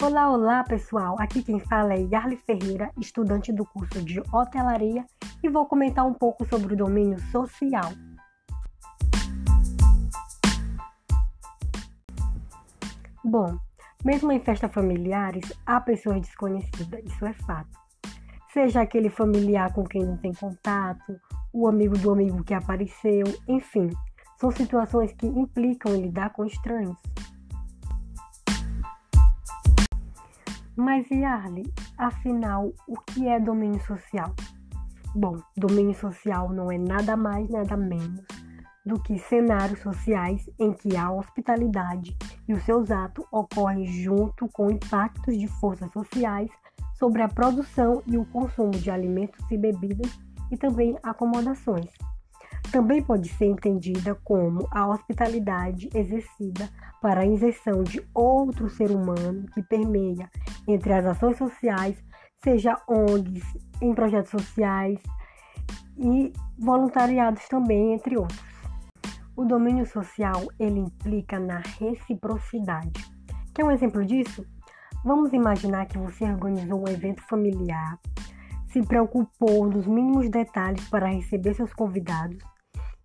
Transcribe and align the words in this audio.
Olá, 0.00 0.30
olá 0.30 0.62
pessoal! 0.62 1.16
Aqui 1.18 1.42
quem 1.42 1.58
fala 1.58 1.92
é 1.92 2.02
Yarli 2.02 2.36
Ferreira, 2.36 2.88
estudante 3.00 3.52
do 3.52 3.64
curso 3.66 4.00
de 4.00 4.22
hotelaria, 4.32 5.04
e 5.42 5.48
vou 5.48 5.66
comentar 5.66 6.06
um 6.06 6.14
pouco 6.14 6.46
sobre 6.46 6.74
o 6.74 6.76
domínio 6.76 7.18
social. 7.32 7.90
Bom, 13.24 13.58
mesmo 14.04 14.30
em 14.30 14.38
festas 14.38 14.72
familiares, 14.72 15.52
há 15.66 15.80
pessoas 15.80 16.20
desconhecidas, 16.20 17.04
isso 17.04 17.26
é 17.26 17.32
fato. 17.32 17.76
Seja 18.52 18.82
aquele 18.82 19.10
familiar 19.10 19.74
com 19.74 19.82
quem 19.82 20.06
não 20.06 20.16
tem 20.16 20.32
contato, 20.32 21.20
o 21.52 21.66
amigo 21.66 21.98
do 21.98 22.12
amigo 22.12 22.44
que 22.44 22.54
apareceu, 22.54 23.24
enfim, 23.48 23.90
são 24.38 24.52
situações 24.52 25.12
que 25.14 25.26
implicam 25.26 25.92
em 25.96 26.02
lidar 26.02 26.32
com 26.32 26.44
estranhos. 26.44 26.96
Mas 30.78 31.10
Yarli, 31.10 31.64
afinal, 31.98 32.72
o 32.86 32.94
que 33.00 33.26
é 33.26 33.40
domínio 33.40 33.84
social? 33.84 34.32
Bom, 35.12 35.36
domínio 35.56 35.92
social 35.92 36.50
não 36.52 36.70
é 36.70 36.78
nada 36.78 37.16
mais, 37.16 37.50
nada 37.50 37.76
menos 37.76 38.24
do 38.86 38.94
que 39.02 39.18
cenários 39.18 39.80
sociais 39.80 40.48
em 40.56 40.72
que 40.72 40.96
a 40.96 41.10
hospitalidade 41.10 42.16
e 42.46 42.54
os 42.54 42.62
seus 42.62 42.92
atos 42.92 43.26
ocorrem 43.32 43.88
junto 43.88 44.46
com 44.52 44.70
impactos 44.70 45.36
de 45.36 45.48
forças 45.48 45.90
sociais 45.90 46.48
sobre 46.94 47.22
a 47.22 47.28
produção 47.28 48.00
e 48.06 48.16
o 48.16 48.24
consumo 48.26 48.70
de 48.70 48.88
alimentos 48.88 49.44
e 49.50 49.58
bebidas 49.58 50.16
e 50.48 50.56
também 50.56 50.96
acomodações. 51.02 51.90
Também 52.70 53.02
pode 53.02 53.28
ser 53.30 53.46
entendida 53.46 54.14
como 54.22 54.68
a 54.70 54.86
hospitalidade 54.86 55.88
exercida 55.92 56.70
para 57.02 57.22
a 57.22 57.26
inserção 57.26 57.82
de 57.82 58.00
outro 58.14 58.68
ser 58.70 58.92
humano 58.92 59.44
que 59.54 59.62
permeia 59.62 60.30
entre 60.68 60.92
as 60.92 61.06
ações 61.06 61.38
sociais, 61.38 61.96
seja 62.44 62.76
ONGs, 62.86 63.44
em 63.80 63.94
projetos 63.94 64.30
sociais 64.30 65.00
e 65.96 66.32
voluntariados 66.58 67.48
também, 67.48 67.94
entre 67.94 68.16
outros. 68.16 68.48
O 69.34 69.44
domínio 69.44 69.86
social 69.86 70.46
ele 70.58 70.80
implica 70.80 71.38
na 71.38 71.62
reciprocidade. 71.78 73.04
Quer 73.54 73.64
um 73.64 73.70
exemplo 73.70 74.04
disso? 74.04 74.44
Vamos 75.04 75.32
imaginar 75.32 75.86
que 75.86 75.96
você 75.96 76.24
organizou 76.24 76.80
um 76.80 76.88
evento 76.88 77.22
familiar, 77.22 77.98
se 78.66 78.82
preocupou 78.82 79.66
nos 79.66 79.86
mínimos 79.86 80.28
detalhes 80.28 80.86
para 80.88 81.06
receber 81.06 81.54
seus 81.54 81.72
convidados 81.72 82.38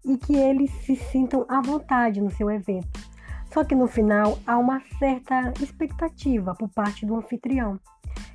e 0.03 0.17
que 0.17 0.36
eles 0.36 0.72
se 0.86 0.95
sintam 0.95 1.45
à 1.47 1.61
vontade 1.61 2.19
no 2.19 2.30
seu 2.31 2.52
evento. 2.52 3.12
Só 3.53 3.63
que 3.63 3.75
no 3.75 3.87
final 3.87 4.39
há 4.47 4.57
uma 4.57 4.81
certa 4.97 5.53
expectativa 5.61 6.55
por 6.55 6.67
parte 6.69 7.05
do 7.05 7.15
anfitrião, 7.15 7.79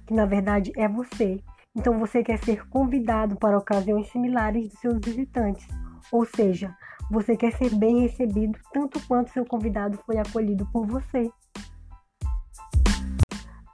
que 0.07 0.15
na 0.15 0.25
verdade 0.25 0.71
é 0.77 0.89
você. 0.89 1.43
Então 1.77 1.99
você 1.99 2.23
quer 2.23 2.39
ser 2.39 2.69
convidado 2.69 3.37
para 3.37 3.59
ocasiões 3.59 4.09
similares 4.11 4.69
dos 4.69 4.81
seus 4.81 4.99
visitantes, 5.05 5.67
ou 6.13 6.25
seja, 6.25 6.73
você 7.11 7.37
quer 7.37 7.53
ser 7.53 7.75
bem 7.75 8.03
recebido 8.03 8.59
tanto 8.73 9.05
quanto 9.09 9.33
seu 9.33 9.45
convidado 9.45 9.99
foi 10.07 10.19
acolhido 10.19 10.65
por 10.73 10.87
você. 10.87 11.29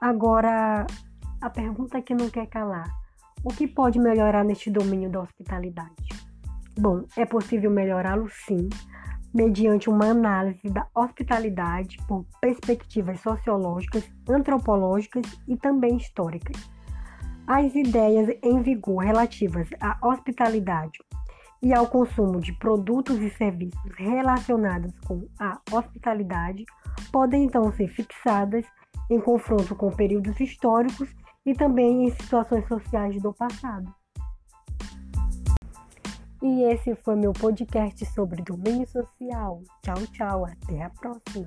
Agora, 0.01 0.85
a 1.41 1.49
pergunta 1.49 2.01
que 2.01 2.15
não 2.15 2.29
quer 2.29 2.47
calar: 2.47 2.89
o 3.43 3.49
que 3.49 3.67
pode 3.67 3.99
melhorar 3.99 4.43
neste 4.43 4.71
domínio 4.71 5.11
da 5.11 5.21
hospitalidade? 5.21 6.09
Bom, 6.77 7.05
é 7.15 7.25
possível 7.25 7.69
melhorá-lo 7.69 8.29
sim, 8.29 8.67
mediante 9.35 9.89
uma 9.89 10.05
análise 10.05 10.69
da 10.69 10.87
hospitalidade 10.95 11.97
por 12.07 12.25
perspectivas 12.39 13.19
sociológicas, 13.19 14.09
antropológicas 14.29 15.25
e 15.45 15.57
também 15.57 15.97
históricas. 15.97 16.55
As 17.45 17.75
ideias 17.75 18.29
em 18.41 18.61
vigor 18.61 19.03
relativas 19.03 19.67
à 19.81 19.97
hospitalidade 20.01 20.99
e 21.61 21.73
ao 21.73 21.85
consumo 21.85 22.39
de 22.39 22.53
produtos 22.53 23.19
e 23.19 23.29
serviços 23.31 23.91
relacionados 23.97 24.97
com 25.05 25.27
a 25.37 25.59
hospitalidade 25.69 26.63
podem 27.11 27.43
então 27.43 27.69
ser 27.73 27.89
fixadas 27.89 28.65
em 29.09 29.19
confronto 29.19 29.75
com 29.75 29.91
períodos 29.91 30.39
históricos 30.39 31.13
e 31.45 31.53
também 31.53 32.05
em 32.05 32.11
situações 32.11 32.65
sociais 32.69 33.21
do 33.21 33.33
passado. 33.33 33.93
E 36.47 36.61
esse 36.61 36.93
foi 36.93 37.15
meu 37.15 37.33
podcast 37.33 38.05
sobre 38.05 38.43
domínio 38.43 38.87
social. 38.87 39.63
Tchau, 39.81 39.95
tchau, 40.13 40.45
até 40.45 40.83
a 40.83 40.91
próxima. 40.91 41.43